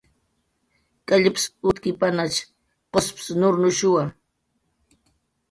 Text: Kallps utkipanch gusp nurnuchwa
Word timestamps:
Kallps 1.11 1.43
utkipanch 1.71 2.39
gusp 2.93 3.15
nurnuchwa 3.39 4.03